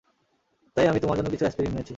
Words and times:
তাই 0.77 0.85
আমি 0.87 0.99
তোমার 0.99 1.17
জন্য 1.17 1.29
কিছু 1.29 1.45
অ্যাসপিরিন 1.45 1.71
এনেছি। 1.71 1.89